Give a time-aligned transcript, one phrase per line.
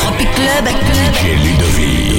[0.00, 0.66] DJ Club.
[0.66, 2.15] DJ Ludovic.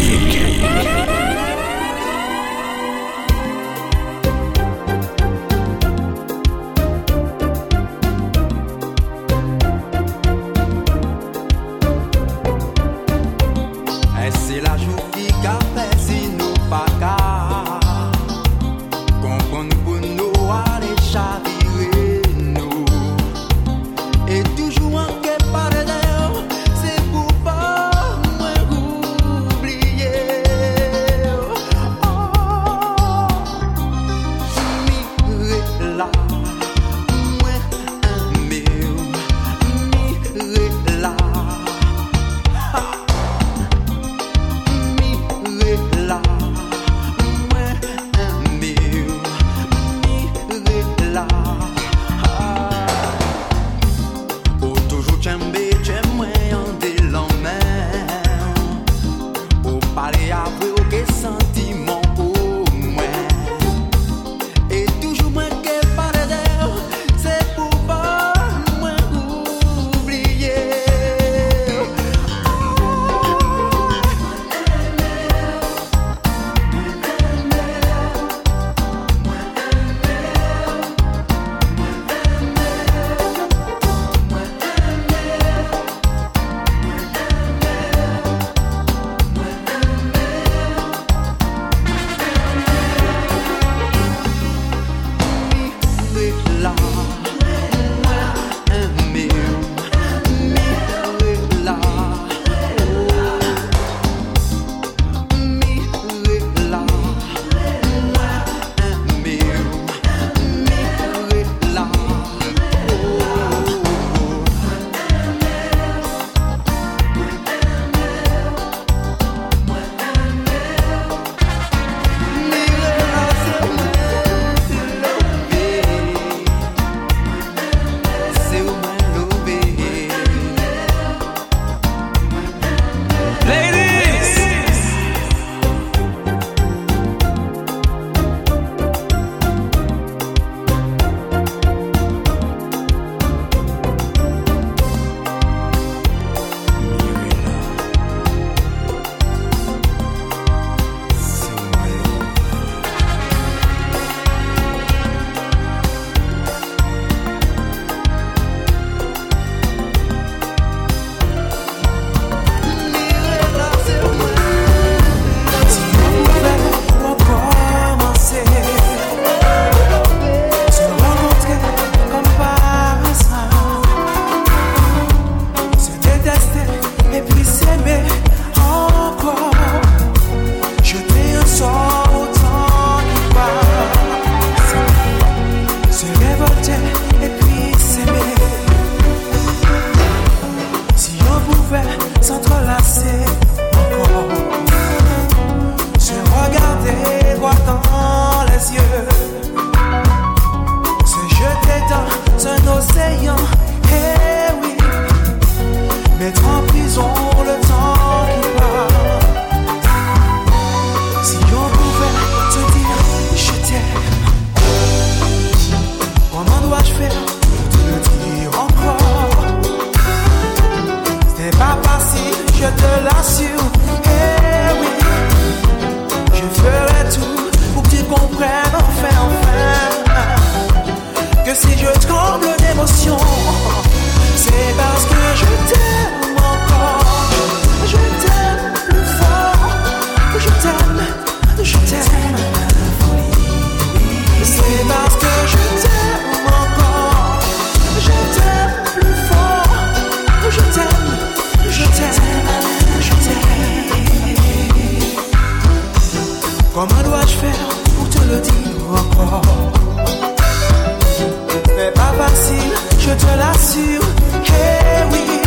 [263.07, 264.01] je te l'assure,
[264.44, 265.42] hey oui,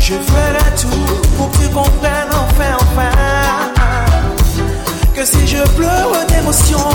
[0.00, 3.10] je ferai tout pour que tu comprennes enfin, enfin,
[5.14, 6.88] que si je pleure d'émotion,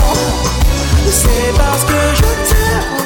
[1.10, 2.99] c'est parce que je t'aime.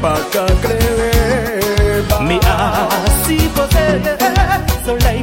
[0.00, 2.04] baka creer.
[2.20, 4.18] Mi así poder,
[4.84, 5.22] sola y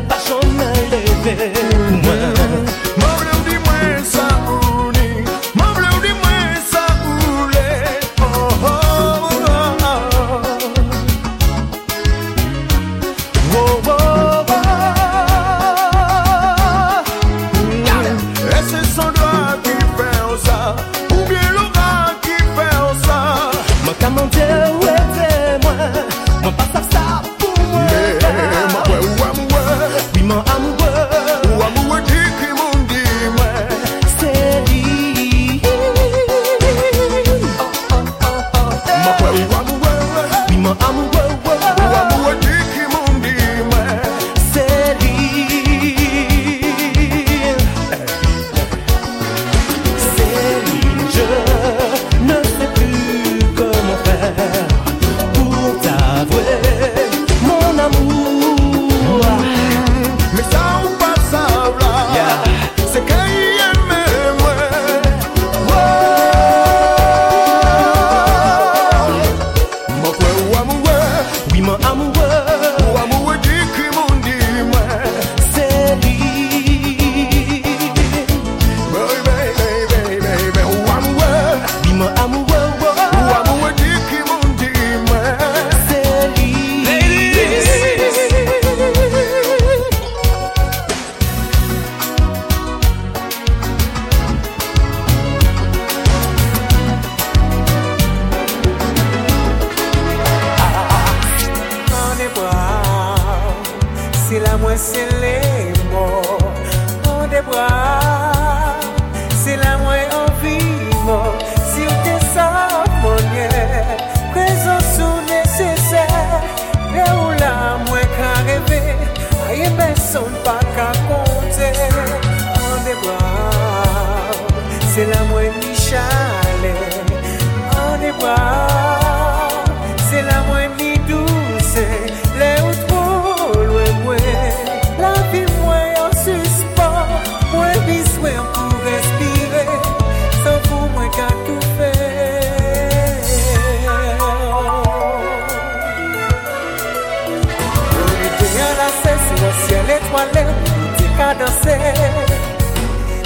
[151.26, 151.76] ka danse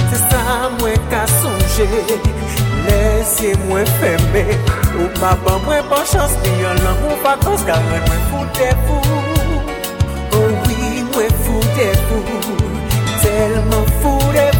[0.09, 1.87] Se sa mwen ka sonje
[2.85, 4.43] Lese mwen feme
[4.99, 9.03] Ou pa ban mwen ban chans Ni yon lan mwen pakons Karen mwen foute pou
[10.39, 12.23] Oh oui mwen foute pou
[13.19, 14.58] Telman foute pou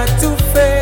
[0.00, 0.79] Tudo to fail.